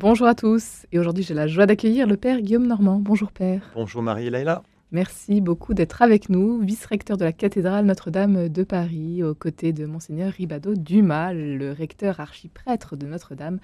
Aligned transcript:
Bonjour 0.00 0.28
à 0.28 0.36
tous. 0.36 0.86
Et 0.92 1.00
aujourd'hui, 1.00 1.24
j'ai 1.24 1.34
la 1.34 1.48
joie 1.48 1.66
d'accueillir 1.66 2.06
le 2.06 2.16
Père 2.16 2.40
Guillaume 2.40 2.68
Normand. 2.68 3.00
Bonjour 3.00 3.32
Père. 3.32 3.68
Bonjour 3.74 4.00
Marie 4.00 4.28
et 4.28 4.30
Laila. 4.30 4.62
Merci 4.92 5.40
beaucoup 5.40 5.74
d'être 5.74 6.02
avec 6.02 6.28
nous, 6.28 6.60
vice-recteur 6.60 7.16
de 7.16 7.24
la 7.24 7.32
cathédrale 7.32 7.84
Notre-Dame 7.84 8.48
de 8.48 8.62
Paris, 8.62 9.24
aux 9.24 9.34
côtés 9.34 9.72
de 9.72 9.86
Monseigneur 9.86 10.32
Ribado 10.32 10.76
Dumas, 10.76 11.32
le 11.32 11.72
recteur 11.72 12.20
archiprêtre 12.20 12.94
de 12.94 13.06
Notre-Dame, 13.06 13.58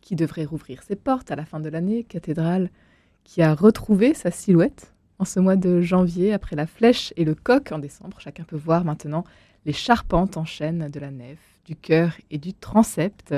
qui 0.00 0.14
devrait 0.14 0.44
rouvrir 0.44 0.84
ses 0.84 0.94
portes 0.94 1.32
à 1.32 1.34
la 1.34 1.44
fin 1.44 1.58
de 1.58 1.68
l'année. 1.68 2.04
Cathédrale 2.04 2.70
qui 3.24 3.42
a 3.42 3.52
retrouvé 3.52 4.14
sa 4.14 4.30
silhouette 4.30 4.92
en 5.18 5.24
ce 5.24 5.40
mois 5.40 5.56
de 5.56 5.80
janvier 5.80 6.32
après 6.32 6.54
la 6.54 6.68
flèche 6.68 7.12
et 7.16 7.24
le 7.24 7.34
coq 7.34 7.72
en 7.72 7.80
décembre. 7.80 8.20
Chacun 8.20 8.44
peut 8.44 8.54
voir 8.54 8.84
maintenant 8.84 9.24
les 9.66 9.72
charpentes 9.72 10.36
en 10.36 10.44
chêne 10.44 10.88
de 10.88 11.00
la 11.00 11.10
nef, 11.10 11.40
du 11.64 11.74
chœur 11.74 12.12
et 12.30 12.38
du 12.38 12.54
transept. 12.54 13.34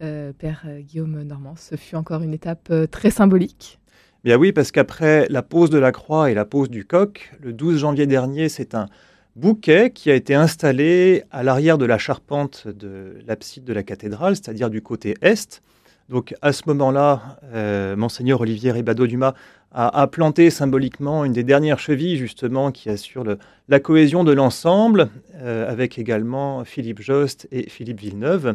Euh, 0.00 0.32
Père 0.32 0.64
Guillaume 0.78 1.24
Normand, 1.24 1.54
ce 1.56 1.74
fut 1.74 1.96
encore 1.96 2.22
une 2.22 2.32
étape 2.32 2.68
euh, 2.70 2.86
très 2.86 3.10
symbolique. 3.10 3.80
Bien 4.22 4.36
oui, 4.36 4.52
parce 4.52 4.70
qu'après 4.70 5.26
la 5.28 5.42
pose 5.42 5.70
de 5.70 5.78
la 5.78 5.90
croix 5.90 6.30
et 6.30 6.34
la 6.34 6.44
pose 6.44 6.70
du 6.70 6.84
coq, 6.84 7.32
le 7.40 7.52
12 7.52 7.80
janvier 7.80 8.06
dernier, 8.06 8.48
c'est 8.48 8.76
un 8.76 8.86
bouquet 9.34 9.90
qui 9.90 10.08
a 10.12 10.14
été 10.14 10.36
installé 10.36 11.24
à 11.32 11.42
l'arrière 11.42 11.78
de 11.78 11.84
la 11.84 11.98
charpente 11.98 12.68
de 12.68 13.18
l'abside 13.26 13.64
de 13.64 13.72
la 13.72 13.82
cathédrale, 13.82 14.36
c'est-à-dire 14.36 14.70
du 14.70 14.82
côté 14.82 15.16
est. 15.20 15.62
Donc 16.08 16.32
à 16.42 16.52
ce 16.52 16.62
moment-là, 16.66 17.40
euh, 17.52 17.96
monseigneur 17.96 18.40
Olivier 18.40 18.70
Ribado-Dumas 18.70 19.34
a, 19.72 20.06
planté 20.06 20.48
symboliquement 20.48 21.24
une 21.24 21.32
des 21.32 21.44
dernières 21.44 21.78
chevilles 21.80 22.16
justement 22.16 22.70
qui 22.70 22.88
assure 22.88 23.24
la 23.68 23.80
cohésion 23.80 24.24
de 24.24 24.32
l'ensemble, 24.32 25.10
avec 25.44 25.98
également 25.98 26.64
Philippe 26.64 27.02
Jost 27.02 27.46
et 27.52 27.68
Philippe 27.68 28.00
Villeneuve. 28.00 28.54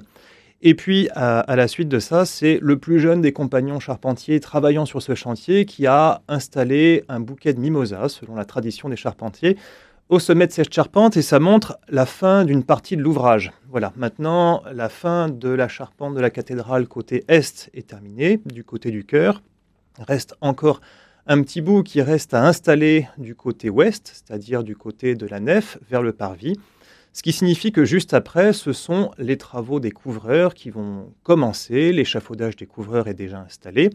Et 0.66 0.76
puis, 0.76 1.10
à, 1.14 1.56
la 1.58 1.68
suite 1.68 1.90
de 1.90 2.00
ça, 2.00 2.26
c'est 2.26 2.58
le 2.62 2.78
plus 2.78 2.98
jeune 2.98 3.20
des 3.20 3.34
compagnons 3.34 3.82
charpentiers 3.82 4.40
travaillant 4.40 4.86
sur 4.86 5.02
ce 5.02 5.14
chantier 5.14 5.66
qui 5.66 5.88
a 5.88 6.22
installé 6.30 7.04
un 7.10 7.20
bouquet 7.20 7.54
de 7.54 7.60
mimosas, 7.60 8.08
selon 8.08 8.34
la 8.34 8.46
tradition 8.46 8.88
des 8.88 8.96
charpentiers, 8.96 9.58
au 10.08 10.20
sommet 10.20 10.48
de 10.48 10.54
cette 10.54 10.74
charpente 10.74 11.18
et 11.18 11.22
ça 11.22 11.42
montre 11.42 11.78
la 11.90 12.06
fin 12.06 12.46
d'une 12.46 12.64
partie 12.64 12.96
de 12.96 13.02
l'ouvrage. 13.02 13.52
Voilà, 13.70 13.92
maintenant 13.98 14.64
la 14.72 14.88
fin 14.88 15.28
de 15.28 15.50
la 15.50 15.68
charpente 15.68 16.16
de 16.16 16.22
la 16.22 16.30
cathédrale 16.30 16.88
côté 16.88 17.26
est 17.28 17.70
est 17.74 17.88
terminée, 17.88 18.40
du 18.46 18.64
côté 18.64 18.90
du 18.90 19.04
chœur. 19.04 19.42
Reste 20.00 20.34
encore 20.40 20.80
un 21.28 21.42
petit 21.42 21.60
bout 21.60 21.84
qui 21.84 22.02
reste 22.02 22.34
à 22.34 22.48
installer 22.48 23.10
du 23.18 23.36
côté 23.36 23.70
ouest, 23.70 24.12
c'est-à-dire 24.14 24.64
du 24.64 24.78
côté 24.78 25.16
de 25.16 25.26
la 25.26 25.42
nef 25.42 25.78
vers 25.90 26.02
le 26.02 26.14
parvis. 26.14 26.58
Ce 27.14 27.22
qui 27.22 27.32
signifie 27.32 27.72
que 27.72 27.86
juste 27.86 28.16
après, 28.16 28.54
ce 28.54 28.74
sont 28.74 29.12
les 29.20 29.38
travaux 29.38 29.80
des 29.80 29.92
couvreurs 29.92 30.56
qui 30.56 30.72
vont 30.72 31.14
commencer. 31.22 31.94
L'échafaudage 31.94 32.56
des 32.56 32.66
couvreurs 32.66 33.08
est 33.08 33.14
déjà 33.14 33.40
installé. 33.40 33.92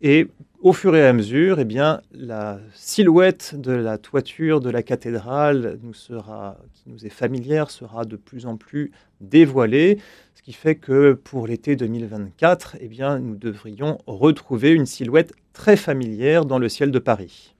Et 0.00 0.28
au 0.60 0.72
fur 0.72 0.94
et 0.94 1.04
à 1.04 1.12
mesure, 1.12 1.58
eh 1.58 1.64
bien, 1.64 2.02
la 2.12 2.60
silhouette 2.72 3.54
de 3.58 3.72
la 3.72 3.98
toiture 3.98 4.60
de 4.60 4.70
la 4.70 4.84
cathédrale 4.84 5.78
nous 5.82 5.94
sera, 5.94 6.58
qui 6.74 6.84
nous 6.86 7.04
est 7.04 7.10
familière 7.10 7.70
sera 7.70 8.04
de 8.04 8.14
plus 8.14 8.46
en 8.46 8.56
plus 8.56 8.92
dévoilée, 9.20 9.98
ce 10.34 10.42
qui 10.42 10.52
fait 10.52 10.76
que 10.76 11.14
pour 11.14 11.48
l'été 11.48 11.74
2024, 11.74 12.76
eh 12.78 12.86
bien, 12.86 13.18
nous 13.18 13.36
devrions 13.36 13.98
retrouver 14.06 14.72
une 14.72 14.86
silhouette 14.86 15.32
très 15.52 15.76
familière 15.76 16.44
dans 16.44 16.58
le 16.58 16.68
ciel 16.68 16.92
de 16.92 16.98
Paris. 17.00 17.54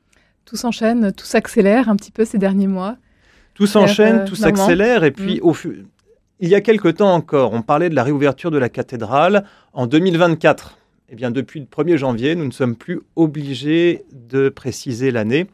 Tout 0.44 0.56
s'enchaîne, 0.56 1.12
tout 1.12 1.26
s'accélère 1.26 1.88
un 1.88 1.96
petit 1.96 2.12
peu 2.12 2.24
ces 2.24 2.38
derniers 2.38 2.68
mois. 2.68 2.98
Tout 3.56 3.66
s'enchaîne, 3.66 4.26
tout 4.26 4.36
s'accélère, 4.36 5.02
et 5.02 5.10
puis 5.10 5.40
mm. 5.40 5.44
au 5.44 5.54
il 6.38 6.50
y 6.50 6.54
a 6.54 6.60
quelque 6.60 6.88
temps 6.88 7.14
encore, 7.14 7.54
on 7.54 7.62
parlait 7.62 7.88
de 7.88 7.94
la 7.94 8.04
réouverture 8.04 8.50
de 8.50 8.58
la 8.58 8.68
cathédrale 8.68 9.44
en 9.72 9.86
2024. 9.86 10.76
Eh 11.08 11.14
bien, 11.14 11.30
depuis 11.30 11.60
le 11.60 11.66
1er 11.66 11.96
janvier, 11.96 12.34
nous 12.34 12.44
ne 12.44 12.50
sommes 12.50 12.76
plus 12.76 13.00
obligés 13.14 14.04
de 14.12 14.50
préciser 14.50 15.10
l'année. 15.10 15.46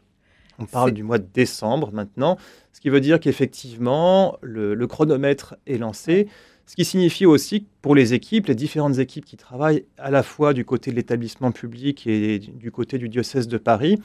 On 0.59 0.65
parle 0.65 0.91
du 0.91 1.03
mois 1.03 1.19
de 1.19 1.27
décembre 1.33 1.91
maintenant, 1.93 2.37
ce 2.73 2.81
qui 2.81 2.89
veut 2.89 2.99
dire 2.99 3.19
qu'effectivement, 3.19 4.37
le, 4.41 4.73
le, 4.73 4.87
chronomètre 4.87 5.55
est 5.65 5.77
lancé, 5.77 6.27
ce 6.65 6.75
qui 6.75 6.85
signifie 6.85 7.25
aussi 7.25 7.63
que 7.63 7.69
pour 7.81 7.95
les 7.95 8.13
équipes, 8.13 8.47
les 8.47 8.55
différentes 8.55 8.99
équipes 8.99 9.25
qui 9.25 9.37
travaillent 9.37 9.85
à 9.97 10.11
la 10.11 10.21
fois 10.21 10.53
du 10.53 10.65
côté 10.65 10.91
de 10.91 10.95
l'établissement 10.95 11.51
public 11.51 12.05
et 12.07 12.39
du 12.39 12.71
côté 12.71 12.97
du 12.97 13.09
diocèse 13.09 13.47
de 13.47 13.57
Paris, 13.57 13.99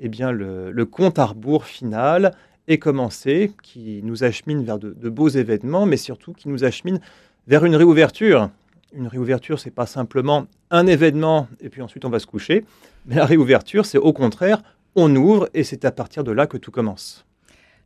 eh 0.00 0.08
bien, 0.08 0.32
le, 0.32 0.72
le 0.72 0.84
compte 0.86 1.18
à 1.18 1.26
rebours 1.26 1.64
final 1.64 2.32
est 2.68 2.78
commencé, 2.78 3.52
qui 3.62 4.00
nous 4.02 4.24
achemine 4.24 4.64
vers 4.64 4.78
de, 4.78 5.08
beaux 5.08 5.28
événements, 5.28 5.86
mais 5.86 5.96
surtout 5.96 6.32
qui 6.32 6.48
nous 6.48 6.64
achemine 6.64 7.00
vers 7.46 7.64
une 7.64 7.76
réouverture. 7.76 8.50
Une 8.92 9.06
réouverture, 9.06 9.58
c'est 9.58 9.70
pas 9.70 9.86
simplement 9.86 10.46
un 10.70 10.86
événement 10.86 11.48
et 11.60 11.68
puis 11.68 11.82
ensuite 11.82 12.04
on 12.04 12.10
va 12.10 12.18
se 12.18 12.26
coucher, 12.26 12.64
mais 13.06 13.16
la 13.16 13.26
réouverture, 13.26 13.86
c'est 13.86 13.98
au 13.98 14.12
contraire, 14.12 14.62
on 14.94 15.14
ouvre 15.14 15.48
et 15.54 15.64
c'est 15.64 15.84
à 15.84 15.92
partir 15.92 16.24
de 16.24 16.32
là 16.32 16.46
que 16.46 16.56
tout 16.56 16.70
commence. 16.70 17.24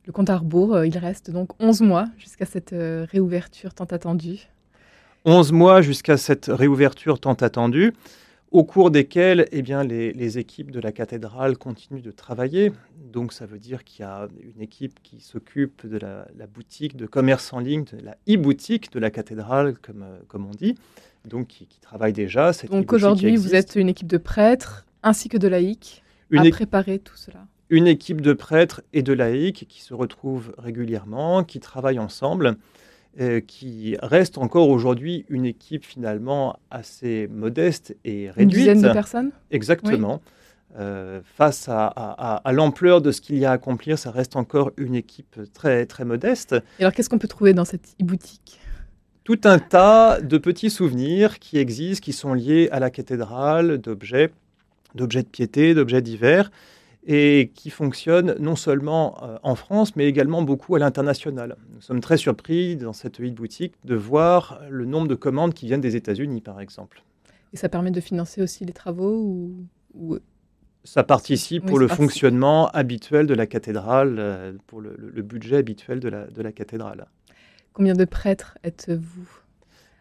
Le 0.06 0.12
compte 0.12 0.30
à 0.30 0.38
rebours, 0.38 0.74
euh, 0.74 0.86
il 0.86 0.96
reste 0.96 1.30
donc 1.30 1.50
11 1.60 1.82
mois 1.82 2.06
jusqu'à 2.16 2.46
cette 2.46 2.72
euh, 2.72 3.06
réouverture 3.10 3.74
tant 3.74 3.84
attendue. 3.84 4.48
11 5.26 5.52
mois 5.52 5.82
jusqu'à 5.82 6.16
cette 6.16 6.46
réouverture 6.46 7.20
tant 7.20 7.34
attendue 7.34 7.92
au 8.50 8.64
cours 8.64 8.90
desquels 8.90 9.46
eh 9.52 9.62
bien, 9.62 9.84
les, 9.84 10.38
équipes 10.38 10.70
de 10.70 10.80
la 10.80 10.92
cathédrale 10.92 11.56
continuent 11.56 12.02
de 12.02 12.10
travailler. 12.10 12.72
Donc 13.12 13.32
ça 13.32 13.46
veut 13.46 13.58
dire 13.58 13.84
qu'il 13.84 14.04
y 14.04 14.08
a 14.08 14.28
une 14.42 14.60
équipe 14.60 15.00
qui 15.02 15.20
s'occupe 15.20 15.86
de 15.86 15.98
la, 15.98 16.26
boutique 16.52 16.96
de 16.96 17.06
commerce 17.06 17.52
en 17.52 17.60
ligne, 17.60 17.84
de 17.84 18.04
la 18.04 18.16
e-boutique 18.28 18.92
de 18.92 18.98
la 18.98 19.10
cathédrale, 19.10 19.74
comme, 19.78 20.02
euh, 20.02 20.18
comme 20.28 20.46
on 20.46 20.50
dit, 20.50 20.74
donc 21.24 21.48
qui, 21.48 21.66
travaille 21.80 22.12
déjà. 22.12 22.52
donc 22.70 22.92
aujourd'hui, 22.92 23.36
vous 23.36 23.54
êtes 23.54 23.76
une 23.76 23.88
équipe 23.88 24.08
de 24.08 24.18
prêtres 24.18 24.86
ainsi 25.02 25.28
que 25.28 25.38
de 25.38 25.48
laïcs 25.48 26.02
à 26.36 26.42
préparer 26.50 26.98
tout 26.98 27.16
cela. 27.16 27.46
Une 27.68 27.86
équipe 27.86 28.20
de 28.20 28.32
prêtres 28.32 28.82
et 28.92 29.02
de 29.02 29.12
laïcs 29.12 29.66
qui 29.68 29.80
se 29.80 29.94
retrouvent 29.94 30.52
régulièrement, 30.58 31.44
qui 31.44 31.60
travaillent 31.60 32.00
ensemble. 32.00 32.56
Euh, 33.18 33.40
qui 33.40 33.96
reste 34.00 34.38
encore 34.38 34.68
aujourd'hui 34.68 35.24
une 35.28 35.44
équipe 35.44 35.84
finalement 35.84 36.56
assez 36.70 37.26
modeste 37.26 37.96
et 38.04 38.30
réduite. 38.30 38.38
Une 38.38 38.48
dizaine 38.48 38.82
de 38.82 38.92
personnes? 38.92 39.32
Exactement. 39.50 40.22
Euh, 40.78 41.20
face 41.24 41.68
à, 41.68 42.40
l'ampleur 42.52 43.02
de 43.02 43.10
ce 43.10 43.20
qu'il 43.20 43.36
y 43.38 43.44
a 43.44 43.50
à 43.50 43.54
accomplir, 43.54 43.98
ça 43.98 44.12
reste 44.12 44.36
encore 44.36 44.70
une 44.76 44.94
équipe 44.94 45.40
très, 45.52 45.86
très 45.86 46.04
modeste. 46.04 46.54
Et 46.78 46.84
alors, 46.84 46.92
qu'est-ce 46.92 47.10
qu'on 47.10 47.18
peut 47.18 47.26
trouver 47.26 47.52
dans 47.52 47.64
cette 47.64 47.96
e-boutique? 48.00 48.60
Tout 49.24 49.40
un 49.42 49.58
tas 49.58 50.20
de 50.20 50.38
petits 50.38 50.70
souvenirs 50.70 51.40
qui 51.40 51.58
existent, 51.58 52.04
qui 52.04 52.12
sont 52.12 52.32
liés 52.32 52.68
à 52.70 52.78
la 52.78 52.90
cathédrale, 52.90 53.78
d'objets, 53.78 54.30
d'objets 54.94 55.24
de 55.24 55.28
piété, 55.28 55.74
d'objets 55.74 56.00
divers, 56.00 56.52
et 57.06 57.50
qui 57.54 57.70
fonctionne 57.70 58.36
non 58.38 58.56
seulement 58.56 59.16
euh, 59.22 59.38
en 59.42 59.54
France, 59.54 59.96
mais 59.96 60.06
également 60.06 60.42
beaucoup 60.42 60.74
à 60.76 60.78
l'international. 60.78 61.56
Nous 61.74 61.80
sommes 61.80 62.00
très 62.00 62.16
surpris 62.16 62.76
dans 62.76 62.92
cette 62.92 63.20
boutique 63.20 63.74
de 63.84 63.94
voir 63.94 64.60
le 64.68 64.84
nombre 64.84 65.08
de 65.08 65.14
commandes 65.14 65.54
qui 65.54 65.66
viennent 65.66 65.80
des 65.80 65.96
États-Unis, 65.96 66.40
par 66.40 66.60
exemple. 66.60 67.02
Et 67.52 67.56
ça 67.56 67.68
permet 67.68 67.90
de 67.90 68.00
financer 68.00 68.42
aussi 68.42 68.64
les 68.64 68.72
travaux 68.72 69.56
ou, 69.94 70.18
Ça 70.84 71.02
participe 71.02 71.66
pour 71.66 71.78
le 71.78 71.88
fonctionnement 71.88 72.68
habituel 72.68 73.26
de 73.26 73.34
la 73.34 73.46
cathédrale, 73.46 74.16
euh, 74.18 74.52
pour 74.66 74.80
le, 74.80 75.22
budget 75.22 75.56
habituel 75.56 76.00
de 76.00 76.08
la, 76.08 76.26
de 76.26 76.42
la 76.42 76.52
cathédrale. 76.52 77.06
Combien 77.72 77.94
de 77.94 78.04
prêtres 78.04 78.58
êtes-vous 78.62 79.28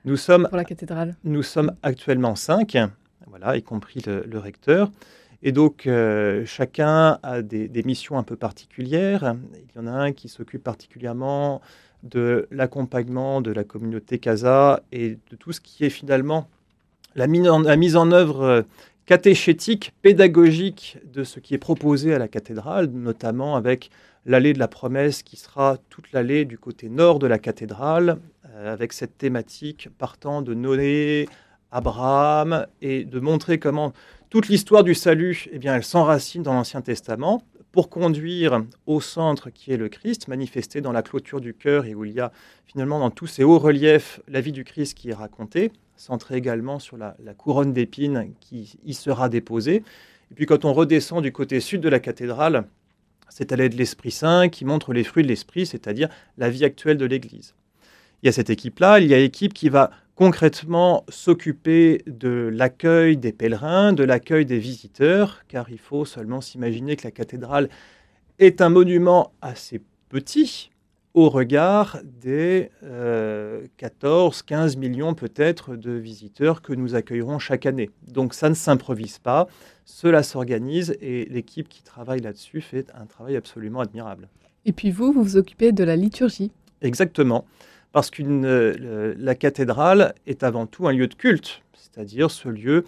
nous 0.06 0.16
sommes, 0.16 0.48
pour 0.48 0.56
la 0.56 0.64
cathédrale? 0.64 1.18
Nous 1.26 1.44
sommes 1.44 1.74
actuellement 1.84 2.34
cinq, 2.36 2.78
voilà, 3.28 3.58
y 3.58 3.62
compris 3.62 4.02
le 4.06 4.40
recteur. 4.40 4.90
Et 5.41 5.51
donc, 5.51 5.88
euh, 5.88 6.45
chacun 6.45 7.19
a 7.23 7.41
des, 7.41 7.83
missions 7.83 8.17
un 8.17 8.23
peu 8.23 8.35
particulières. 8.35 9.35
Il 9.53 9.75
y 9.75 9.79
en 9.79 9.88
a 9.88 9.91
un 9.91 10.11
qui 10.11 10.27
s'occupe 10.27 10.63
particulièrement 10.63 11.61
de 12.03 12.47
l'accompagnement 12.51 13.41
de 13.41 13.51
la 13.51 13.63
communauté 13.63 14.19
Casa 14.19 14.83
et 14.91 15.17
de 15.31 15.35
tout 15.38 15.51
ce 15.51 15.61
qui 15.61 15.85
est 15.85 15.89
finalement 15.89 16.47
la, 17.16 17.27
mise 17.27 17.95
en 17.95 18.11
œuvre 18.11 18.41
euh, 18.41 18.61
catéchétique, 19.06 19.94
pédagogique 20.01 20.97
de 21.12 21.24
ce 21.24 21.39
qui 21.39 21.53
est 21.53 21.59
proposé 21.59 22.13
à 22.13 22.19
la 22.19 22.27
cathédrale, 22.27 22.88
notamment 22.88 23.56
avec 23.56 23.89
l'allée 24.25 24.53
de 24.53 24.59
la 24.59 24.68
promesse 24.68 25.24
qui 25.24 25.38
sera 25.38 25.77
toute 25.89 26.12
l'allée 26.12 26.45
du 26.45 26.57
côté 26.57 26.89
nord 26.89 27.19
de 27.19 27.27
la 27.27 27.39
cathédrale, 27.39 28.19
euh, 28.53 28.71
avec 28.74 28.94
cette 28.94 29.18
thématique 29.18 29.89
partant 29.97 30.42
de 30.42 30.53
Noé, 30.53 31.27
Abraham, 31.71 32.68
et 32.81 33.06
de 33.06 33.19
montrer 33.19 33.59
comment 33.59 33.94
toute 34.30 34.48
l'histoire 34.48 34.84
du 34.84 34.94
salut, 34.94 35.48
eh 35.52 35.58
bien, 35.58 35.76
elle 35.76 35.84
s'enracine 35.84 36.44
dans 36.44 36.54
l'Ancien 36.54 36.81
Testament 36.81 37.42
pour 37.72 37.90
conduire 37.90 38.64
au 38.86 39.02
centre 39.02 39.50
qui 39.50 39.72
est 39.72 39.78
le 39.78 39.90
Christ, 39.90 40.28
manifesté 40.28 40.81
dans 40.81 40.92
la 40.92 41.02
clôture 41.02 41.42
du 41.42 41.56
cœur 41.56 41.86
et 41.86 41.96
où 41.96 42.06
il 42.06 42.14
y 42.14 42.20
a 42.20 42.31
finalement 42.68 43.00
dans 43.00 43.10
tous 43.10 43.26
ces 43.26 43.44
hauts 43.44 43.58
reliefs 43.58 44.22
la 44.28 44.42
vie 44.42 44.52
du 44.52 44.64
Christ 44.64 44.96
qui 44.96 45.10
est 45.10 45.16
racontée, 45.16 45.72
centré 45.96 46.36
également 46.36 46.78
sur 46.78 46.96
la, 46.96 47.16
couronne 47.38 47.74
d'épines 47.74 48.34
qui 48.40 48.78
y 48.86 48.94
sera 48.94 49.30
déposée. 49.30 49.84
Et 50.31 50.36
puis 50.36 50.46
quand 50.46 50.64
on 50.64 50.74
redescend 50.74 51.24
du 51.24 51.31
côté 51.31 51.60
sud 51.60 51.81
de 51.81 51.90
la 51.90 52.00
cathédrale, 52.00 52.66
c'est 53.30 53.52
à 53.52 53.56
l'aide 53.56 53.74
de 53.74 53.78
l'Esprit 53.78 54.12
Saint 54.12 54.50
qui 54.50 54.64
montre 54.64 54.94
les 54.94 55.04
fruits 55.04 55.24
de 55.24 55.28
l'Esprit, 55.28 55.66
c'est-à-dire 55.66 56.08
la 56.38 56.52
vie 56.52 56.66
actuelle 56.66 56.98
de 56.98 57.06
l'Église. 57.06 57.56
Il 58.22 58.28
y 58.28 58.30
a 58.30 58.31
cette 58.31 58.52
équipe-là, 58.52 59.00
il 59.00 59.08
y 59.08 59.14
a 59.16 59.18
l'équipe 59.18 59.54
qui 59.54 59.70
va 59.70 59.90
concrètement 60.19 61.06
s'occuper 61.07 62.04
de 62.06 62.50
l'accueil 62.51 63.16
des 63.16 63.31
pèlerins, 63.31 63.94
de 63.94 64.04
l'accueil 64.04 64.45
des 64.45 64.60
visiteurs, 64.60 65.45
car 65.48 65.69
il 65.69 65.77
faut 65.77 66.04
seulement 66.04 66.42
s'imaginer 66.42 66.98
que 66.98 67.07
la 67.07 67.12
cathédrale 67.12 67.69
est 68.38 68.60
un 68.60 68.68
monument 68.68 69.31
assez 69.42 69.80
petit 70.10 70.71
au 71.13 71.30
regard 71.30 72.00
des 72.21 72.69
14, 73.77 74.42
15 74.42 74.75
millions 74.75 75.13
peut-être 75.13 75.77
de 75.77 75.92
visiteurs 75.92 76.62
que 76.62 76.74
nous 76.74 76.95
accueillerons 76.95 77.39
chaque 77.39 77.66
année. 77.66 77.89
Donc 78.06 78.33
ça 78.33 78.50
ne 78.50 78.56
s'improvise 78.56 79.19
pas, 79.19 79.48
cela 79.86 80.21
s'organise 80.21 80.98
et 81.00 81.30
l'équipe 81.30 81.69
qui 81.69 81.81
travaille 81.81 82.19
là-dessus 82.19 82.60
fait 82.60 82.92
un 82.94 83.06
travail 83.06 83.38
absolument 83.38 83.80
admirable. 83.80 84.27
Et 84.66 84.74
puis 84.74 84.92
vous, 84.92 85.13
vous 85.13 85.24
vous 85.24 85.38
occupez 85.38 85.71
de 85.71 85.86
la 85.86 85.95
liturgie. 85.95 86.51
Exactement, 86.81 87.45
parce 87.91 88.09
que 88.09 89.15
la 89.18 89.36
cathédrale 89.36 90.13
est 90.27 90.44
avant 90.44 90.65
tout 90.65 90.88
un 90.88 90.94
lieu 90.94 91.07
de 91.07 91.15
culte, 91.15 91.62
c'est-à-dire 91.74 92.31
ce 92.31 92.50
lieu 92.50 92.86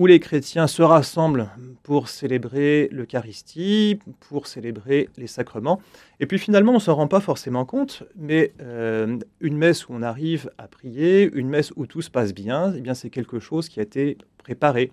où 0.00 0.06
les 0.06 0.18
chrétiens 0.18 0.66
se 0.66 0.80
rassemblent 0.80 1.50
pour 1.82 2.08
célébrer 2.08 2.88
l'Eucharistie, 2.90 3.98
pour 4.28 4.46
célébrer 4.46 5.10
les 5.18 5.26
sacrements. 5.26 5.80
Et 6.20 6.26
puis 6.26 6.38
finalement, 6.38 6.72
on 6.72 6.76
ne 6.76 6.80
s'en 6.80 6.94
rend 6.94 7.06
pas 7.06 7.20
forcément 7.20 7.66
compte, 7.66 8.04
mais 8.16 8.54
euh, 8.62 9.18
une 9.40 9.58
messe 9.58 9.88
où 9.88 9.92
on 9.92 10.00
arrive 10.00 10.50
à 10.56 10.68
prier, 10.68 11.30
une 11.34 11.50
messe 11.50 11.72
où 11.76 11.84
tout 11.84 12.00
se 12.00 12.10
passe 12.10 12.32
bien, 12.32 12.72
eh 12.74 12.80
bien 12.80 12.94
c'est 12.94 13.10
quelque 13.10 13.40
chose 13.40 13.68
qui 13.68 13.78
a 13.78 13.82
été 13.82 14.16
préparé. 14.38 14.90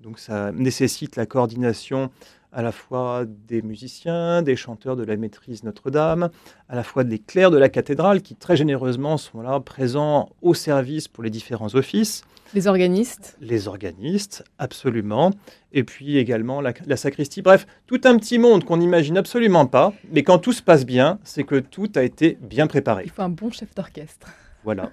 Donc 0.00 0.18
ça 0.18 0.50
nécessite 0.52 1.16
la 1.16 1.26
coordination 1.26 2.10
à 2.52 2.62
la 2.62 2.72
fois 2.72 3.24
des 3.26 3.62
musiciens, 3.62 4.42
des 4.42 4.56
chanteurs 4.56 4.96
de 4.96 5.04
la 5.04 5.16
maîtrise 5.16 5.64
Notre-Dame, 5.64 6.30
à 6.68 6.76
la 6.76 6.82
fois 6.82 7.04
des 7.04 7.18
clercs 7.18 7.50
de 7.50 7.58
la 7.58 7.68
cathédrale 7.68 8.22
qui 8.22 8.34
très 8.34 8.56
généreusement 8.56 9.16
sont 9.16 9.40
là 9.40 9.60
présents 9.60 10.30
au 10.42 10.54
service 10.54 11.08
pour 11.08 11.22
les 11.22 11.30
différents 11.30 11.74
offices. 11.74 12.24
Les 12.54 12.66
organistes 12.66 13.36
Les 13.42 13.68
organistes, 13.68 14.42
absolument. 14.58 15.32
Et 15.72 15.84
puis 15.84 16.16
également 16.16 16.62
la, 16.62 16.96
sacristie. 16.96 17.42
Bref, 17.42 17.66
tout 17.86 18.00
un 18.04 18.16
petit 18.16 18.38
monde 18.38 18.64
qu'on 18.64 18.78
n'imagine 18.78 19.18
absolument 19.18 19.66
pas. 19.66 19.92
Mais 20.12 20.22
quand 20.22 20.38
tout 20.38 20.52
se 20.52 20.62
passe 20.62 20.86
bien, 20.86 21.18
c'est 21.24 21.44
que 21.44 21.56
tout 21.56 21.90
a 21.94 22.02
été 22.02 22.38
bien 22.40 22.66
préparé. 22.66 23.02
Il 23.04 23.10
faut 23.10 23.22
un 23.22 23.28
bon 23.28 23.50
chef 23.50 23.74
d'orchestre. 23.74 24.28
Voilà. 24.64 24.92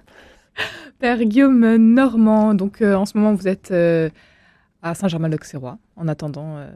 Père 0.98 1.22
Guillaume 1.24 1.76
Normand, 1.76 2.54
donc 2.54 2.82
euh, 2.82 2.94
en 2.94 3.06
ce 3.06 3.16
moment 3.16 3.34
vous 3.34 3.48
êtes 3.48 3.70
euh, 3.70 4.10
Saint-Germain-l'Auxerrois 4.94 5.78
en 5.96 6.08
attendant 6.08 6.56
euh, 6.56 6.70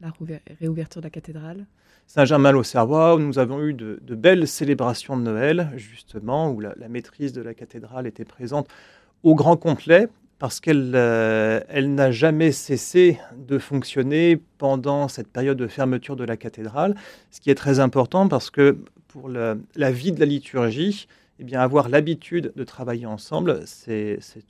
la 0.00 0.12
réouverture 0.60 1.00
de 1.00 1.06
la 1.06 1.10
cathédrale 1.10 1.66
Saint-Germain-l'Auxerrois, 2.06 3.16
où 3.16 3.18
nous 3.18 3.38
avons 3.40 3.60
eu 3.62 3.74
de, 3.74 3.98
belles 4.14 4.46
célébrations 4.46 5.16
de 5.16 5.22
Noël, 5.22 5.72
justement, 5.74 6.50
où 6.52 6.60
la, 6.60 6.74
maîtrise 6.88 7.32
de 7.32 7.42
la 7.42 7.52
cathédrale 7.52 8.06
était 8.06 8.24
présente 8.24 8.68
au 9.24 9.34
grand 9.34 9.56
complet, 9.56 10.08
parce 10.38 10.60
qu'elle 10.60 10.92
euh, 10.94 11.60
n'a 11.68 12.12
jamais 12.12 12.52
cessé 12.52 13.18
de 13.36 13.58
fonctionner 13.58 14.40
pendant 14.58 15.08
cette 15.08 15.26
période 15.26 15.56
de 15.56 15.66
fermeture 15.66 16.14
de 16.14 16.24
la 16.24 16.36
cathédrale, 16.36 16.94
ce 17.32 17.40
qui 17.40 17.50
est 17.50 17.56
très 17.56 17.80
important 17.80 18.28
parce 18.28 18.50
que 18.50 18.78
pour 19.08 19.28
la 19.28 19.90
vie 19.90 20.12
de 20.12 20.20
la 20.20 20.26
liturgie, 20.26 21.08
eh 21.38 21.44
bien, 21.44 21.60
avoir 21.60 21.88
l'habitude 21.88 22.52
de 22.54 22.64
travailler 22.64 23.06
ensemble, 23.06 23.60
c'est 23.66 24.18
euh, 24.18 24.40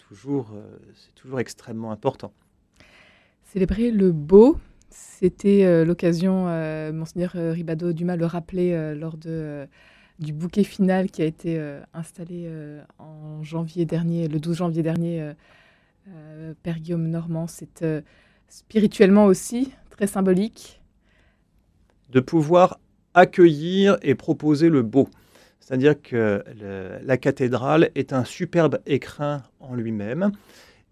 toujours 1.15 1.41
extrêmement 1.41 1.91
important. 1.91 2.33
Célébrer 3.47 3.93
le 3.93 4.11
beau, 4.11 4.59
c'était 4.91 5.65
euh, 5.65 5.85
l'occasion, 5.85 6.47
euh, 6.49 6.93
Monseigneur 6.93 7.35
euh, 7.37 7.53
Ribado 7.53 7.93
Dumas 7.93 8.17
le 8.17 8.27
rappelait 8.27 8.95
lors 8.97 9.17
de, 9.17 9.69
du 10.19 10.33
bouquet 10.33 10.65
final 10.65 11.09
qui 11.13 11.23
a 11.23 11.27
été 11.27 11.61
installé 11.95 12.51
en 12.99 13.45
janvier 13.45 13.85
dernier, 13.85 14.27
le 14.27 14.41
12 14.41 14.57
janvier 14.57 14.83
dernier, 14.83 15.33
Père 16.65 16.81
Guillaume 16.81 17.09
Normand. 17.09 17.47
C'est 17.47 17.85
spirituellement 18.49 19.27
aussi 19.27 19.73
très 19.91 20.09
symbolique. 20.09 20.83
De 22.11 22.19
pouvoir 22.19 22.81
accueillir 23.15 23.97
et 24.03 24.17
proposer 24.17 24.69
le 24.69 24.83
beau. 24.83 25.09
C'est-à-dire 25.61 26.01
que 26.01 26.43
la 27.03 27.17
cathédrale 27.17 27.91
est 27.95 28.13
un 28.13 28.25
superbe 28.25 28.81
écrin 28.87 29.45
en 29.61 29.77
lui-même. 29.77 30.33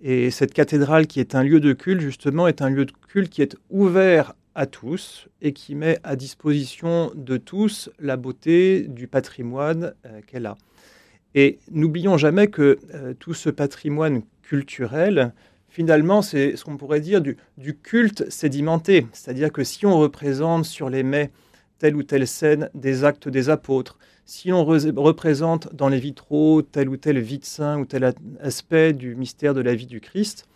Et 0.07 0.31
cette 0.31 0.53
cathédrale, 0.53 1.07
qui 1.07 1.19
est 1.19 1.35
un 1.35 1.43
lieu 1.43 1.61
de 1.61 1.73
culte, 1.73 2.03
justement, 2.03 2.47
est 2.47 2.61
un 2.61 2.69
lieu 2.69 2.85
de 2.85 2.93
culte 3.09 3.31
qui 3.31 3.41
est 3.41 3.57
ouvert 3.71 4.35
à 4.55 4.67
tous 4.67 5.29
et 5.41 5.55
qui 5.55 5.75
met 5.75 5.99
à 6.05 6.15
disposition 6.15 7.11
de 7.15 7.39
tous 7.39 7.89
la 7.99 8.19
beauté 8.19 8.83
du 8.87 9.09
patrimoine 9.09 9.95
euh, 10.05 10.21
qu'elle 10.27 10.45
a. 10.45 10.59
Et 11.35 11.59
n'oublions 11.71 12.19
jamais 12.19 12.49
que 12.49 12.79
euh, 12.93 13.15
tout 13.19 13.33
ce 13.33 13.49
patrimoine 13.49 14.21
culturel, 14.43 15.33
finalement, 15.71 16.21
c'est 16.21 16.55
ce 16.55 16.67
qu'on 16.67 16.77
pourrait 16.77 17.01
dire 17.01 17.23
du, 17.23 17.39
du 17.57 17.75
culte 17.75 18.31
sédimenté. 18.31 19.07
C'est-à-dire 19.15 19.51
que 19.51 19.65
si 19.65 19.87
on 19.87 19.99
représente 19.99 20.67
sur 20.67 20.91
les 20.91 21.03
mets 21.03 21.31
telle 21.79 21.97
ou 21.97 22.03
telle 22.03 22.27
scène 22.27 22.69
des 22.75 23.05
actes 23.05 23.31
des 23.31 23.49
apôtres, 23.49 23.99
si 24.25 24.53
on 24.53 24.65
représente 24.65 25.75
dans 25.75 25.89
les 25.89 25.99
vitraux 25.99 26.63
tel 26.63 26.89
ou 26.89 26.97
tel 26.97 27.19
vie 27.19 27.39
de 27.39 27.45
saint 27.45 27.79
ou 27.79 27.85
tel 27.85 28.15
aspect 28.41 28.93
du 28.93 29.15
mystère 29.15 29.55
de 29.55 29.61
la 29.61 29.75
vie 29.75 29.87
du 29.87 30.01
Christ, 30.01 30.47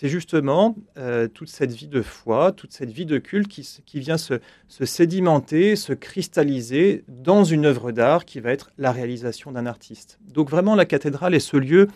c'est 0.00 0.08
justement 0.08 0.76
euh, 0.96 1.26
toute 1.26 1.48
cette 1.48 1.72
vie 1.72 1.88
de 1.88 2.02
foi, 2.02 2.52
toute 2.52 2.72
cette 2.72 2.92
vie 2.92 3.06
de 3.06 3.18
culte 3.18 3.48
qui, 3.48 3.98
vient 3.98 4.16
se, 4.16 4.34
sédimenter, 4.68 5.74
se 5.74 5.92
cristalliser 5.92 7.02
dans 7.08 7.42
une 7.42 7.66
œuvre 7.66 7.90
d'art 7.90 8.24
qui 8.24 8.38
va 8.38 8.52
être 8.52 8.70
la 8.78 8.92
réalisation 8.92 9.50
d'un 9.50 9.66
artiste. 9.66 10.20
Donc 10.32 10.50
vraiment, 10.50 10.76
la 10.76 10.84
cathédrale 10.84 11.34
est 11.34 11.40
ce 11.40 11.56
lieu 11.56 11.88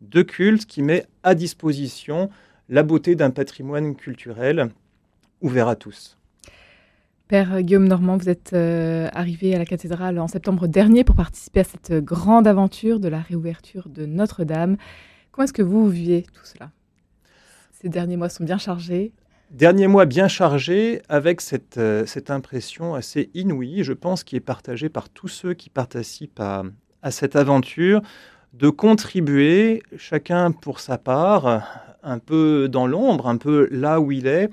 de 0.00 0.22
culte 0.22 0.64
qui 0.64 0.80
met 0.80 1.04
à 1.22 1.34
disposition 1.34 2.30
la 2.70 2.82
beauté 2.82 3.14
d'un 3.14 3.30
patrimoine 3.30 3.94
culturel 3.94 4.70
ouvert 5.42 5.68
à 5.68 5.76
tous. 5.76 6.16
Père 7.30 7.62
Guillaume 7.62 7.86
Normand, 7.86 8.16
vous 8.16 8.28
êtes 8.28 8.54
euh, 8.54 9.08
arrivé 9.12 9.54
à 9.54 9.58
la 9.58 9.64
cathédrale 9.64 10.18
en 10.18 10.26
septembre 10.26 10.66
dernier 10.66 11.04
pour 11.04 11.14
participer 11.14 11.60
à 11.60 11.64
cette 11.64 11.92
grande 12.04 12.48
aventure 12.48 12.98
de 12.98 13.06
la 13.06 13.20
réouverture 13.20 13.88
de 13.88 14.04
Notre-Dame. 14.04 14.76
Comment 15.30 15.44
est-ce 15.44 15.52
que 15.52 15.62
vous 15.62 15.88
viviez 15.88 16.22
tout 16.22 16.44
cela? 16.44 16.72
Ces 17.70 17.88
derniers 17.88 18.16
mois 18.16 18.30
sont 18.30 18.42
bien 18.42 18.58
chargés. 18.58 19.12
Derniers 19.52 19.86
mois 19.86 20.06
bien 20.06 20.26
chargés 20.26 21.02
avec 21.08 21.40
cette, 21.40 21.78
euh, 21.78 22.04
cette 22.04 22.32
impression 22.32 22.96
assez 22.96 23.30
inouïe, 23.34 23.84
je 23.84 23.92
pense, 23.92 24.24
qui 24.24 24.34
est 24.34 24.40
partagée 24.40 24.88
par 24.88 25.08
tous 25.08 25.28
ceux 25.28 25.54
qui 25.54 25.70
participent 25.70 26.40
à, 26.40 26.64
à 27.00 27.12
cette 27.12 27.36
aventure, 27.36 28.02
de 28.54 28.70
contribuer, 28.70 29.84
chacun 29.96 30.50
pour 30.50 30.80
sa 30.80 30.98
part, 30.98 31.62
un 32.02 32.18
peu 32.18 32.68
dans 32.68 32.88
l'ombre, 32.88 33.28
un 33.28 33.36
peu 33.36 33.68
là 33.70 34.00
où 34.00 34.10
il 34.10 34.26
est, 34.26 34.50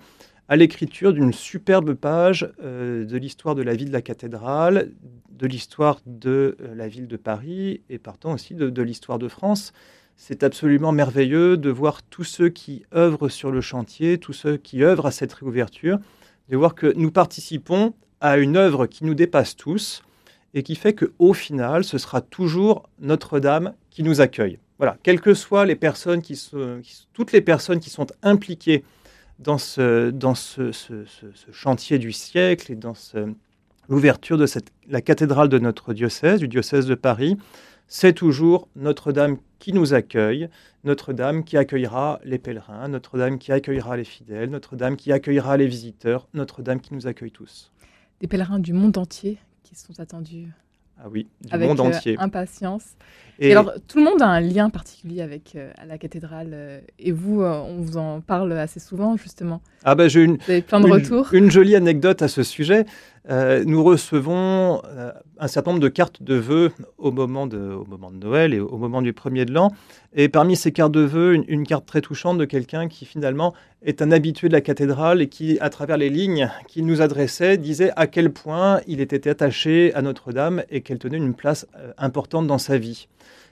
à 0.49 0.55
l'écriture 0.55 1.13
d'une 1.13 1.33
superbe 1.33 1.93
page 1.93 2.49
euh, 2.63 3.05
de 3.05 3.17
l'histoire 3.17 3.55
de 3.55 3.61
la 3.61 3.75
vie 3.75 3.85
de 3.85 3.91
la 3.91 4.01
cathédrale, 4.01 4.91
de 5.29 5.47
l'histoire 5.47 5.99
de 6.05 6.57
euh, 6.61 6.75
la 6.75 6.87
ville 6.87 7.07
de 7.07 7.17
Paris 7.17 7.81
et 7.89 7.97
partant 7.97 8.33
aussi 8.33 8.55
de, 8.55 8.81
l'histoire 8.81 9.19
de 9.19 9.27
France. 9.27 9.73
C'est 10.15 10.43
absolument 10.43 10.91
merveilleux 10.91 11.57
de 11.57 11.69
voir 11.69 12.01
tous 12.01 12.23
ceux 12.23 12.49
qui 12.49 12.85
œuvrent 12.95 13.29
sur 13.29 13.51
le 13.51 13.61
chantier, 13.61 14.17
tous 14.17 14.33
ceux 14.33 14.57
qui 14.57 14.83
œuvrent 14.83 15.05
à 15.05 15.11
cette 15.11 15.33
réouverture, 15.33 15.99
de 16.49 16.57
voir 16.57 16.75
que 16.75 16.93
nous 16.95 17.11
participons 17.11 17.93
à 18.19 18.37
une 18.37 18.57
œuvre 18.57 18.87
qui 18.87 19.05
nous 19.05 19.13
dépasse 19.13 19.55
tous 19.55 20.01
et 20.53 20.63
qui 20.63 20.75
fait 20.75 20.95
qu'au 20.95 21.33
final, 21.33 21.83
ce 21.83 21.97
sera 21.97 22.21
toujours 22.21 22.89
Notre-Dame 22.99 23.73
qui 23.91 24.01
nous 24.01 24.21
accueille. 24.21 24.57
Voilà, 24.79 24.97
quelles 25.03 25.21
que 25.21 25.33
soient 25.33 25.65
les 25.65 25.75
personnes 25.75 26.21
qui 26.21 26.35
sont, 26.35 26.81
toutes 27.13 27.31
les 27.31 27.41
personnes 27.41 27.79
qui 27.79 27.89
sont 27.89 28.07
impliquées 28.23 28.83
dans 29.39 29.57
ce, 29.57 30.11
chantier 31.51 31.99
du 31.99 32.11
siècle 32.11 32.71
et 32.71 32.75
dans 32.75 32.93
l'ouverture 33.89 34.37
de 34.37 34.45
la 34.87 35.01
cathédrale 35.01 35.49
de 35.49 35.59
notre 35.59 35.93
diocèse, 35.93 36.39
du 36.39 36.47
diocèse 36.47 36.85
de 36.87 36.95
Paris, 36.95 37.37
c'est 37.87 38.13
toujours 38.13 38.67
Notre-Dame 38.75 39.37
qui 39.59 39.73
nous 39.73 39.93
accueille, 39.93 40.49
Notre-Dame 40.83 41.43
qui 41.43 41.57
accueillera 41.57 42.19
les 42.23 42.37
pèlerins, 42.37 42.89
Notre-Dame 42.89 43.39
qui 43.39 43.51
accueillera 43.51 43.95
les 43.95 44.03
fidèles, 44.03 44.49
Notre-Dame 44.49 44.97
qui 44.97 45.11
accueillera 45.11 45.57
les 45.57 45.67
visiteurs, 45.67 46.27
Notre-Dame 46.33 46.81
qui 46.81 46.93
nous 46.93 47.07
accueille 47.07 47.31
tous. 47.31 47.71
Des 48.19 48.27
pèlerins 48.27 48.59
du 48.59 48.73
monde 48.73 48.97
entier 48.97 49.37
qui 49.63 49.75
sont 49.75 49.99
attendus 49.99 50.51
ah 50.99 51.07
oui, 51.11 51.27
du 51.41 51.53
avec 51.53 51.67
monde 51.67 51.79
euh, 51.79 51.83
entier. 51.83 52.15
impatience. 52.19 52.83
Et, 53.39 53.51
alors, 53.51 53.71
tout 53.87 53.99
le 53.99 54.03
monde 54.03 54.19
a 54.21 54.27
un 54.27 54.39
lien 54.39 54.71
particulier 54.71 55.21
avec 55.21 55.55
euh, 55.55 55.71
la 55.87 55.99
cathédrale. 55.99 56.49
Euh, 56.53 56.79
et 56.97 57.11
vous, 57.11 57.43
on 57.43 57.81
vous 57.81 57.97
en 57.97 58.19
parle 58.19 58.51
assez 58.53 58.79
souvent, 58.79 59.15
justement. 59.15 59.61
Ah 59.83 59.93
ben, 59.93 60.09
j'ai 60.09 60.23
une, 60.23 60.37
plein 60.37 60.79
de 60.79 60.89
retours. 60.89 61.31
Une 61.33 61.51
jolie 61.51 61.75
anecdote 61.75 62.23
à 62.23 62.27
ce 62.27 62.41
sujet. 62.41 62.85
Euh, 63.29 63.63
nous 63.65 63.83
recevons 63.83 64.81
euh, 64.85 65.11
un 65.37 65.47
certain 65.47 65.71
nombre 65.71 65.83
de 65.83 65.89
cartes 65.89 66.23
de 66.23 66.35
vœux 66.35 66.71
au 66.97 67.11
moment 67.11 67.45
de, 67.45 67.57
de 67.57 68.25
Noël 68.25 68.53
et 68.53 68.59
au 68.59 68.77
moment 68.77 69.01
du 69.01 69.11
premier 69.11 69.43
de 69.43 69.51
l'an. 69.51 69.71
Et 70.13 70.29
parmi 70.29 70.55
ces 70.55 70.71
cartes 70.71 70.93
de 70.93 71.01
vœux, 71.01 71.33
une, 71.47 71.67
carte 71.67 71.85
très 71.85 71.99
touchante 71.99 72.37
de 72.37 72.45
quelqu'un 72.45 72.87
qui 72.87 73.05
finalement 73.05 73.53
est 73.81 74.01
un 74.01 74.11
habitué 74.11 74.47
de 74.47 74.53
la 74.53 74.61
cathédrale 74.61 75.21
et 75.21 75.27
qui, 75.27 75.59
à 75.59 75.69
travers 75.69 75.97
les 75.97 76.09
lignes 76.09 76.49
qu'il 76.67 76.85
nous 76.85 77.01
adressait, 77.01 77.57
disait 77.57 77.91
à 77.97 78.07
quel 78.07 78.31
point 78.31 78.79
il 78.87 79.01
était 79.01 79.29
attaché 79.29 79.93
à 79.93 80.01
Notre-Dame 80.01 80.63
et 80.69 80.81
qu'elle 80.81 80.99
tenait 80.99 81.17
une 81.17 81.33
place 81.33 81.67
euh, 81.75 81.91
importante 81.97 82.47
dans 82.47 82.57
sa 82.57 82.77
vie. 82.77 83.09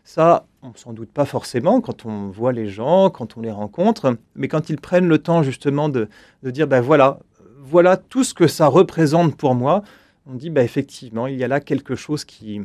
Ça, 0.07 0.45
on 0.61 0.69
ne 0.69 0.75
s'en 0.75 0.93
doute 0.93 1.11
pas 1.11 1.25
forcément 1.25 1.81
quand 1.81 2.05
on 2.05 2.27
voit 2.27 2.53
les 2.53 2.67
gens, 2.67 3.09
quand 3.09 3.37
on 3.37 3.41
les 3.41 3.51
rencontre, 3.51 4.17
mais 4.35 4.47
quand 4.47 4.69
ils 4.69 4.79
prennent 4.79 5.07
le 5.07 5.17
temps 5.17 5.41
justement 5.41 5.89
de, 5.89 6.07
dire, 6.43 6.67
ben 6.67 6.79
voilà, 6.79 7.19
voilà 7.67 7.97
tout 7.97 8.23
ce 8.23 8.33
que 8.33 8.47
ça 8.47 8.67
représente 8.67 9.35
pour 9.35 9.55
moi, 9.55 9.83
on 10.27 10.35
dit, 10.35 10.49
ben 10.49 10.63
effectivement, 10.63 11.27
il 11.27 11.37
y 11.37 11.43
a 11.43 11.47
là 11.47 11.59
quelque 11.59 11.95
chose 11.95 12.25
qui, 12.25 12.61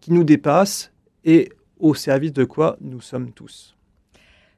qui 0.00 0.12
nous 0.12 0.24
dépasse 0.24 0.92
et 1.24 1.50
au 1.78 1.94
service 1.94 2.32
de 2.32 2.44
quoi 2.44 2.76
nous 2.80 3.00
sommes 3.00 3.32
tous. 3.32 3.76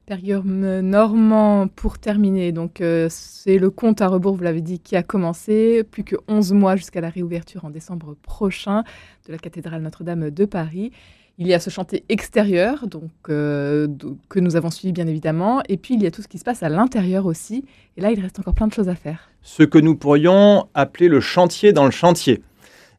Père 0.05 0.19
Normand, 0.43 1.69
pour 1.69 1.97
terminer, 1.97 2.51
donc 2.51 2.81
euh, 2.81 3.07
c'est 3.09 3.57
le 3.57 3.69
compte 3.69 4.01
à 4.01 4.07
rebours, 4.07 4.35
vous 4.35 4.43
l'avez 4.43 4.61
dit, 4.61 4.79
qui 4.79 4.97
a 4.97 5.03
commencé. 5.03 5.83
Plus 5.83 6.03
que 6.03 6.17
11 6.27 6.51
mois 6.51 6.75
jusqu'à 6.75 6.99
la 6.99 7.09
réouverture 7.09 7.63
en 7.63 7.69
décembre 7.69 8.15
prochain 8.21 8.83
de 9.25 9.31
la 9.31 9.37
cathédrale 9.37 9.81
Notre-Dame 9.81 10.29
de 10.29 10.45
Paris. 10.45 10.91
Il 11.39 11.47
y 11.47 11.53
a 11.55 11.59
ce 11.59 11.71
chantier 11.71 12.03
extérieur, 12.09 12.87
donc 12.87 13.09
euh, 13.29 13.87
que 14.29 14.39
nous 14.39 14.55
avons 14.55 14.69
suivi 14.69 14.93
bien 14.93 15.07
évidemment, 15.07 15.63
et 15.67 15.77
puis 15.77 15.95
il 15.95 16.03
y 16.03 16.05
a 16.05 16.11
tout 16.11 16.21
ce 16.21 16.27
qui 16.27 16.37
se 16.37 16.43
passe 16.43 16.61
à 16.61 16.69
l'intérieur 16.69 17.25
aussi. 17.25 17.65
Et 17.97 18.01
là, 18.01 18.11
il 18.11 18.19
reste 18.19 18.37
encore 18.37 18.53
plein 18.53 18.67
de 18.67 18.73
choses 18.73 18.87
à 18.87 18.93
faire. 18.93 19.31
Ce 19.41 19.63
que 19.63 19.79
nous 19.79 19.95
pourrions 19.95 20.67
appeler 20.75 21.07
le 21.07 21.19
chantier 21.19 21.73
dans 21.73 21.85
le 21.85 21.91
chantier. 21.91 22.43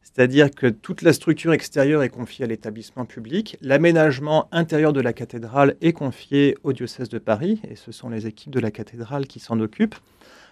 C'est-à-dire 0.03 0.51
que 0.51 0.67
toute 0.67 1.01
la 1.01 1.13
structure 1.13 1.53
extérieure 1.53 2.03
est 2.03 2.09
confiée 2.09 2.43
à 2.43 2.47
l'établissement 2.47 3.05
public, 3.05 3.57
l'aménagement 3.61 4.49
intérieur 4.51 4.91
de 4.91 5.01
la 5.01 5.13
cathédrale 5.13 5.75
est 5.81 5.93
confié 5.93 6.57
au 6.63 6.73
diocèse 6.73 7.09
de 7.09 7.19
Paris, 7.19 7.61
et 7.69 7.75
ce 7.75 7.93
sont 7.93 8.09
les 8.09 8.27
équipes 8.27 8.51
de 8.51 8.59
la 8.59 8.71
cathédrale 8.71 9.27
qui 9.27 9.39
s'en 9.39 9.59
occupent. 9.61 9.95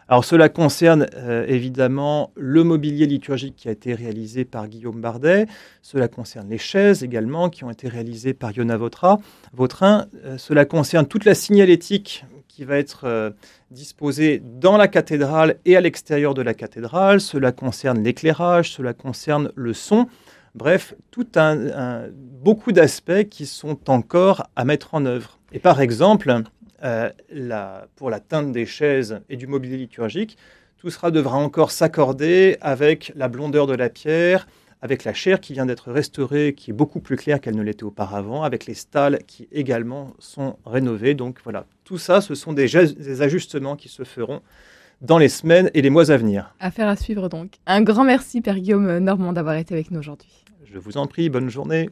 Alors 0.10 0.26
cela 0.26 0.50
concerne 0.50 1.08
euh, 1.16 1.46
évidemment 1.48 2.32
le 2.36 2.64
mobilier 2.64 3.06
liturgique 3.06 3.56
qui 3.56 3.70
a 3.70 3.72
été 3.72 3.94
réalisé 3.94 4.46
par 4.46 4.68
Guillaume 4.68 5.00
Bardet, 5.00 5.48
cela 5.82 6.08
concerne 6.08 6.50
les 6.50 6.58
chaises 6.58 7.04
également 7.04 7.50
qui 7.50 7.64
ont 7.64 7.72
été 7.72 7.88
réalisées 7.88 8.34
par 8.34 8.52
Yona 8.52 8.78
Vautrin, 8.78 10.08
euh, 10.26 10.38
cela 10.38 10.66
concerne 10.66 11.08
toute 11.08 11.26
la 11.26 11.36
signalétique 11.36 12.26
qui 12.48 12.66
va 12.66 12.78
être 12.78 13.06
euh, 13.06 13.32
disposée 13.72 14.42
dans 14.44 14.78
la 14.78 14.88
cathédrale 14.88 15.56
et 15.66 15.76
à 15.76 15.82
l'extérieur 15.82 16.34
de 16.34 16.44
la 16.44 16.54
cathédrale. 16.54 17.20
Cela 17.20 17.52
concerne 17.52 18.04
l'éclairage, 18.04 18.72
cela 18.72 18.94
concerne 18.94 19.52
le 19.56 19.74
son. 19.74 20.08
Bref, 20.54 20.94
tout 21.10 21.26
un, 21.36 22.10
beaucoup 22.14 22.72
d'aspects 22.72 23.24
qui 23.28 23.48
sont 23.48 23.90
encore 23.90 24.48
à 24.56 24.66
mettre 24.66 24.94
en 24.94 25.08
œuvre. 25.08 25.40
Et 25.52 25.58
par 25.58 25.82
exemple, 25.82 26.44
euh, 26.84 27.10
la, 27.30 27.88
pour 27.96 28.10
la 28.10 28.20
teinte 28.20 28.52
des 28.52 28.66
chaises 28.66 29.22
et 29.30 29.38
du 29.38 29.48
mobilier 29.48 29.78
liturgique, 29.78 30.38
tout 30.78 30.90
cela 30.90 31.12
devra 31.12 31.38
encore 31.38 31.72
s'accorder 31.72 32.58
avec 32.60 33.14
la 33.16 33.30
blondeur 33.30 33.68
de 33.68 33.74
la 33.74 33.90
pierre, 33.90 34.48
avec 34.82 35.06
la 35.06 35.14
chair 35.14 35.40
qui 35.40 35.54
vient 35.54 35.66
d'être 35.66 35.92
restaurée, 35.94 36.54
qui 36.54 36.72
est 36.72 36.74
beaucoup 36.74 37.00
plus 37.00 37.16
claire 37.16 37.40
qu'elle 37.40 37.56
ne 37.56 37.64
l'était 37.64 37.86
auparavant, 37.86 38.44
avec 38.44 38.66
les 38.66 38.74
stalles 38.74 39.20
qui 39.26 39.48
également 39.54 40.14
sont 40.20 40.58
rénovées. 40.66 41.14
Donc 41.14 41.40
voilà, 41.46 41.66
tout 41.86 41.98
ça, 41.98 42.20
ce 42.20 42.36
sont 42.36 42.52
des, 42.52 42.68
des 42.68 43.22
ajustements 43.22 43.78
qui 43.78 43.88
se 43.88 44.04
feront 44.04 44.42
dans 45.02 45.18
les 45.18 45.30
semaines 45.30 45.72
et 45.74 45.82
les 45.82 45.90
mois 45.90 46.12
à 46.12 46.18
venir. 46.18 46.54
Affaire 46.60 46.90
à 46.90 46.98
suivre 46.98 47.30
donc. 47.30 47.54
Un 47.66 47.82
grand 47.82 48.04
merci, 48.04 48.42
Père 48.42 48.60
Guillaume 48.60 48.98
Normand, 48.98 49.32
d'avoir 49.32 49.56
été 49.56 49.74
avec 49.74 49.90
nous 49.90 50.00
aujourd'hui. 50.00 50.44
Je 50.66 50.80
vous 50.80 50.98
en 50.98 51.08
prie, 51.08 51.30
bonne 51.30 51.50
journée. 51.50 51.90